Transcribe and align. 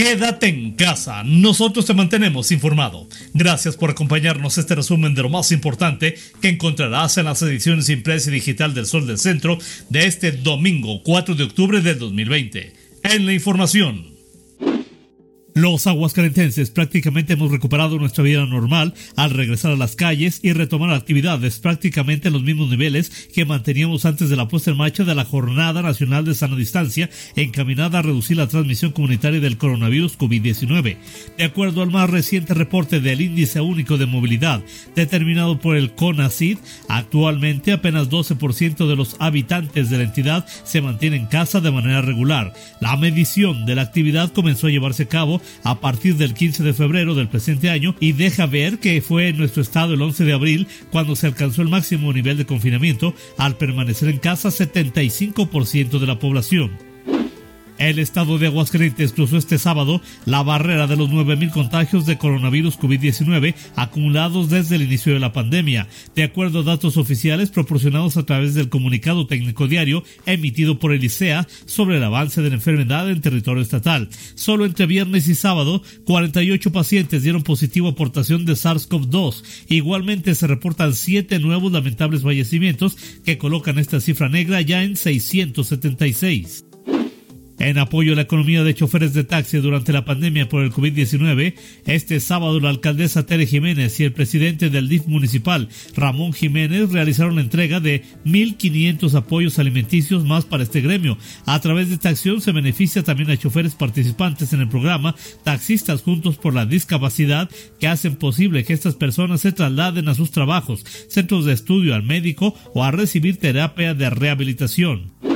Quédate 0.00 0.46
en 0.46 0.70
casa, 0.76 1.22
nosotros 1.24 1.84
te 1.84 1.92
mantenemos 1.92 2.52
informado. 2.52 3.06
Gracias 3.34 3.76
por 3.76 3.90
acompañarnos 3.90 4.56
este 4.56 4.74
resumen 4.74 5.14
de 5.14 5.20
lo 5.20 5.28
más 5.28 5.52
importante 5.52 6.14
que 6.40 6.48
encontrarás 6.48 7.18
en 7.18 7.26
las 7.26 7.42
ediciones 7.42 7.90
impresa 7.90 8.30
y 8.30 8.32
digital 8.32 8.72
del 8.72 8.86
Sol 8.86 9.06
del 9.06 9.18
Centro 9.18 9.58
de 9.90 10.06
este 10.06 10.32
domingo 10.32 11.02
4 11.02 11.34
de 11.34 11.44
octubre 11.44 11.82
del 11.82 11.98
2020. 11.98 12.72
En 13.02 13.26
la 13.26 13.34
información. 13.34 14.09
Los 15.54 15.88
aguascalentenses 15.88 16.70
prácticamente 16.70 17.32
hemos 17.32 17.50
recuperado 17.50 17.98
nuestra 17.98 18.22
vida 18.22 18.46
normal 18.46 18.94
al 19.16 19.30
regresar 19.30 19.72
a 19.72 19.76
las 19.76 19.96
calles 19.96 20.38
y 20.42 20.52
retomar 20.52 20.90
actividades 20.90 21.58
prácticamente 21.58 22.28
en 22.28 22.34
los 22.34 22.44
mismos 22.44 22.70
niveles 22.70 23.28
que 23.34 23.44
manteníamos 23.44 24.04
antes 24.04 24.28
de 24.28 24.36
la 24.36 24.46
puesta 24.46 24.70
en 24.70 24.76
marcha 24.76 25.02
de 25.02 25.14
la 25.14 25.24
Jornada 25.24 25.82
Nacional 25.82 26.24
de 26.24 26.34
Sana 26.34 26.54
Distancia 26.54 27.10
encaminada 27.34 27.98
a 27.98 28.02
reducir 28.02 28.36
la 28.36 28.46
transmisión 28.46 28.92
comunitaria 28.92 29.40
del 29.40 29.58
coronavirus 29.58 30.18
COVID-19. 30.18 30.96
De 31.36 31.44
acuerdo 31.44 31.82
al 31.82 31.90
más 31.90 32.08
reciente 32.08 32.54
reporte 32.54 33.00
del 33.00 33.20
Índice 33.20 33.60
Único 33.60 33.98
de 33.98 34.06
Movilidad 34.06 34.62
determinado 34.94 35.58
por 35.58 35.76
el 35.76 35.94
CONACID, 35.94 36.58
actualmente 36.88 37.72
apenas 37.72 38.08
12% 38.08 38.86
de 38.86 38.96
los 38.96 39.16
habitantes 39.18 39.90
de 39.90 39.98
la 39.98 40.04
entidad 40.04 40.46
se 40.62 40.80
mantienen 40.80 41.22
en 41.22 41.26
casa 41.26 41.60
de 41.60 41.72
manera 41.72 42.02
regular. 42.02 42.52
La 42.80 42.96
medición 42.96 43.66
de 43.66 43.74
la 43.74 43.82
actividad 43.82 44.32
comenzó 44.32 44.68
a 44.68 44.70
llevarse 44.70 45.04
a 45.04 45.08
cabo 45.08 45.39
a 45.64 45.80
partir 45.80 46.16
del 46.16 46.34
15 46.34 46.62
de 46.62 46.74
febrero 46.74 47.14
del 47.14 47.28
presente 47.28 47.70
año 47.70 47.94
y 48.00 48.12
deja 48.12 48.46
ver 48.46 48.78
que 48.78 49.00
fue 49.00 49.28
en 49.28 49.38
nuestro 49.38 49.62
estado 49.62 49.94
el 49.94 50.02
11 50.02 50.24
de 50.24 50.32
abril 50.32 50.66
cuando 50.90 51.16
se 51.16 51.26
alcanzó 51.26 51.62
el 51.62 51.68
máximo 51.68 52.12
nivel 52.12 52.36
de 52.36 52.46
confinamiento 52.46 53.14
al 53.38 53.56
permanecer 53.56 54.08
en 54.08 54.18
casa 54.18 54.48
75% 54.48 55.98
de 55.98 56.06
la 56.06 56.18
población. 56.18 56.89
El 57.80 57.98
estado 57.98 58.36
de 58.36 58.46
Aguascalientes 58.46 59.14
cruzó 59.14 59.38
este 59.38 59.56
sábado 59.56 60.02
la 60.26 60.42
barrera 60.42 60.86
de 60.86 60.98
los 60.98 61.08
9.000 61.08 61.50
contagios 61.50 62.04
de 62.04 62.18
coronavirus 62.18 62.78
COVID-19 62.78 63.54
acumulados 63.74 64.50
desde 64.50 64.76
el 64.76 64.82
inicio 64.82 65.14
de 65.14 65.18
la 65.18 65.32
pandemia, 65.32 65.88
de 66.14 66.24
acuerdo 66.24 66.60
a 66.60 66.64
datos 66.64 66.98
oficiales 66.98 67.48
proporcionados 67.48 68.18
a 68.18 68.26
través 68.26 68.52
del 68.52 68.68
comunicado 68.68 69.26
técnico 69.26 69.66
diario 69.66 70.04
emitido 70.26 70.78
por 70.78 70.92
el 70.92 71.02
ICEA 71.02 71.48
sobre 71.64 71.96
el 71.96 72.04
avance 72.04 72.42
de 72.42 72.50
la 72.50 72.56
enfermedad 72.56 73.10
en 73.10 73.22
territorio 73.22 73.62
estatal. 73.62 74.10
Solo 74.34 74.66
entre 74.66 74.84
viernes 74.84 75.26
y 75.28 75.34
sábado, 75.34 75.82
48 76.04 76.72
pacientes 76.72 77.22
dieron 77.22 77.42
positivo 77.42 77.88
aportación 77.88 78.44
de 78.44 78.52
SARS-CoV-2. 78.52 79.42
Igualmente 79.68 80.34
se 80.34 80.46
reportan 80.46 80.94
7 80.94 81.38
nuevos 81.38 81.72
lamentables 81.72 82.24
fallecimientos 82.24 82.98
que 83.24 83.38
colocan 83.38 83.78
esta 83.78 84.00
cifra 84.00 84.28
negra 84.28 84.60
ya 84.60 84.82
en 84.82 84.96
676. 84.96 86.66
En 87.60 87.76
apoyo 87.76 88.14
a 88.14 88.16
la 88.16 88.22
economía 88.22 88.64
de 88.64 88.74
choferes 88.74 89.12
de 89.12 89.22
taxi 89.22 89.58
durante 89.58 89.92
la 89.92 90.06
pandemia 90.06 90.48
por 90.48 90.62
el 90.62 90.72
COVID-19, 90.72 91.54
este 91.84 92.18
sábado 92.18 92.58
la 92.58 92.70
alcaldesa 92.70 93.26
Tere 93.26 93.46
Jiménez 93.46 94.00
y 94.00 94.04
el 94.04 94.14
presidente 94.14 94.70
del 94.70 94.88
DIF 94.88 95.06
municipal, 95.06 95.68
Ramón 95.94 96.32
Jiménez, 96.32 96.90
realizaron 96.90 97.34
la 97.34 97.42
entrega 97.42 97.78
de 97.78 98.02
1.500 98.24 99.14
apoyos 99.14 99.58
alimenticios 99.58 100.24
más 100.24 100.46
para 100.46 100.62
este 100.62 100.80
gremio. 100.80 101.18
A 101.44 101.60
través 101.60 101.88
de 101.88 101.96
esta 101.96 102.08
acción 102.08 102.40
se 102.40 102.52
beneficia 102.52 103.02
también 103.02 103.30
a 103.30 103.36
choferes 103.36 103.74
participantes 103.74 104.54
en 104.54 104.62
el 104.62 104.68
programa 104.70 105.14
Taxistas 105.44 106.00
Juntos 106.00 106.38
por 106.38 106.54
la 106.54 106.64
Discapacidad 106.64 107.50
que 107.78 107.88
hacen 107.88 108.16
posible 108.16 108.64
que 108.64 108.72
estas 108.72 108.94
personas 108.94 109.42
se 109.42 109.52
trasladen 109.52 110.08
a 110.08 110.14
sus 110.14 110.30
trabajos, 110.30 110.82
centros 111.10 111.44
de 111.44 111.52
estudio, 111.52 111.94
al 111.94 112.04
médico 112.04 112.54
o 112.72 112.84
a 112.84 112.90
recibir 112.90 113.36
terapia 113.36 113.92
de 113.92 114.08
rehabilitación. 114.08 115.29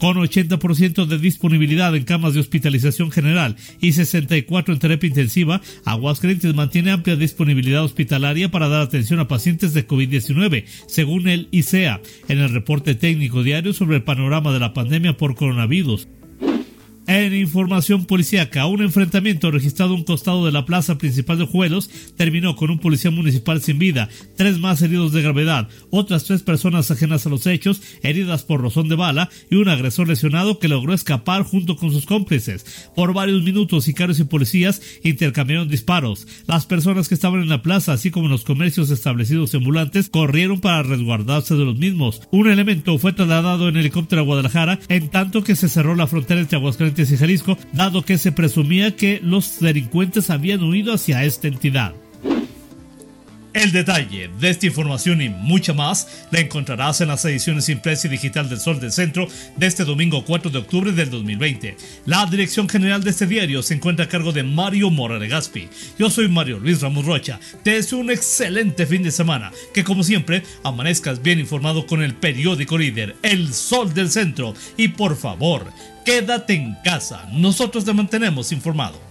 Con 0.00 0.16
80% 0.16 1.04
de 1.04 1.18
disponibilidad 1.18 1.94
en 1.94 2.04
camas 2.04 2.32
de 2.32 2.40
hospitalización 2.40 3.10
general 3.10 3.56
y 3.82 3.92
64 3.92 4.72
en 4.72 4.80
terapia 4.80 5.08
intensiva, 5.08 5.60
Aguascalientes 5.84 6.54
mantiene 6.54 6.90
amplia 6.90 7.16
disponibilidad 7.16 7.84
hospitalaria 7.84 8.50
para 8.50 8.68
dar 8.68 8.80
atención 8.80 9.20
a 9.20 9.28
pacientes 9.28 9.74
de 9.74 9.86
COVID-19, 9.86 10.64
según 10.86 11.28
el 11.28 11.48
ICEA, 11.50 12.00
en 12.28 12.38
el 12.38 12.48
reporte 12.48 12.94
técnico 12.94 13.42
diario 13.42 13.74
sobre 13.74 13.96
el 13.96 14.02
panorama 14.02 14.54
de 14.54 14.60
la 14.60 14.72
pandemia 14.72 15.18
por 15.18 15.34
coronavirus. 15.34 16.08
En 17.10 17.34
información 17.34 18.04
policíaca, 18.04 18.66
un 18.66 18.82
enfrentamiento 18.82 19.50
registrado 19.50 19.94
a 19.94 19.96
un 19.96 20.04
costado 20.04 20.46
de 20.46 20.52
la 20.52 20.64
plaza 20.64 20.96
principal 20.96 21.38
de 21.38 21.44
Juelos 21.44 21.90
terminó 22.16 22.54
con 22.54 22.70
un 22.70 22.78
policía 22.78 23.10
municipal 23.10 23.60
sin 23.60 23.80
vida, 23.80 24.08
tres 24.36 24.60
más 24.60 24.80
heridos 24.80 25.10
de 25.10 25.20
gravedad, 25.20 25.68
otras 25.90 26.22
tres 26.22 26.44
personas 26.44 26.88
ajenas 26.92 27.26
a 27.26 27.30
los 27.30 27.48
hechos, 27.48 27.82
heridas 28.04 28.44
por 28.44 28.60
rozón 28.60 28.88
de 28.88 28.94
bala 28.94 29.28
y 29.50 29.56
un 29.56 29.68
agresor 29.68 30.06
lesionado 30.06 30.60
que 30.60 30.68
logró 30.68 30.94
escapar 30.94 31.42
junto 31.42 31.74
con 31.74 31.90
sus 31.90 32.06
cómplices. 32.06 32.92
Por 32.94 33.12
varios 33.12 33.42
minutos, 33.42 33.86
sicarios 33.86 34.20
y 34.20 34.24
policías 34.24 34.80
intercambiaron 35.02 35.68
disparos. 35.68 36.28
Las 36.46 36.66
personas 36.66 37.08
que 37.08 37.16
estaban 37.16 37.42
en 37.42 37.48
la 37.48 37.62
plaza, 37.62 37.92
así 37.92 38.12
como 38.12 38.26
en 38.26 38.32
los 38.32 38.44
comercios 38.44 38.88
establecidos 38.88 39.52
ambulantes, 39.56 40.10
corrieron 40.10 40.60
para 40.60 40.84
resguardarse 40.84 41.56
de 41.56 41.64
los 41.64 41.76
mismos. 41.76 42.22
Un 42.30 42.48
elemento 42.48 42.96
fue 42.98 43.12
trasladado 43.12 43.68
en 43.68 43.78
helicóptero 43.78 44.22
a 44.22 44.24
Guadalajara, 44.24 44.78
en 44.88 45.08
tanto 45.08 45.42
que 45.42 45.56
se 45.56 45.68
cerró 45.68 45.96
la 45.96 46.06
frontera 46.06 46.40
entre 46.40 46.56
Aguascalientes 46.56 46.99
y 47.08 47.16
Jalisco, 47.16 47.56
dado 47.72 48.02
que 48.02 48.18
se 48.18 48.32
presumía 48.32 48.94
que 48.94 49.20
los 49.22 49.60
delincuentes 49.60 50.28
habían 50.28 50.62
huido 50.62 50.92
hacia 50.92 51.24
esta 51.24 51.48
entidad. 51.48 51.94
El 53.52 53.72
detalle 53.72 54.30
de 54.38 54.48
esta 54.48 54.66
información 54.66 55.20
y 55.20 55.28
mucha 55.28 55.72
más 55.72 56.26
la 56.30 56.38
encontrarás 56.38 57.00
en 57.00 57.08
las 57.08 57.24
ediciones 57.24 57.68
impresa 57.68 58.06
y 58.06 58.10
digital 58.10 58.48
del 58.48 58.60
Sol 58.60 58.78
del 58.78 58.92
Centro 58.92 59.26
de 59.56 59.66
este 59.66 59.84
domingo 59.84 60.24
4 60.24 60.52
de 60.52 60.58
octubre 60.58 60.92
del 60.92 61.10
2020. 61.10 61.76
La 62.06 62.24
dirección 62.26 62.68
general 62.68 63.02
de 63.02 63.10
este 63.10 63.26
diario 63.26 63.64
se 63.64 63.74
encuentra 63.74 64.04
a 64.04 64.08
cargo 64.08 64.30
de 64.30 64.44
Mario 64.44 64.90
Mora 64.90 65.18
Gaspi. 65.18 65.68
Yo 65.98 66.10
soy 66.10 66.28
Mario 66.28 66.60
Luis 66.60 66.80
Ramos 66.80 67.04
Rocha. 67.04 67.40
Te 67.64 67.72
deseo 67.72 67.98
un 67.98 68.12
excelente 68.12 68.86
fin 68.86 69.02
de 69.02 69.10
semana. 69.10 69.50
Que 69.74 69.82
como 69.82 70.04
siempre 70.04 70.44
amanezcas 70.62 71.20
bien 71.20 71.40
informado 71.40 71.86
con 71.86 72.04
el 72.04 72.14
periódico 72.14 72.78
líder 72.78 73.16
El 73.22 73.52
Sol 73.52 73.92
del 73.92 74.10
Centro. 74.10 74.54
Y 74.76 74.88
por 74.88 75.16
favor, 75.16 75.66
quédate 76.04 76.54
en 76.54 76.76
casa. 76.84 77.28
Nosotros 77.32 77.84
te 77.84 77.92
mantenemos 77.92 78.52
informado. 78.52 79.09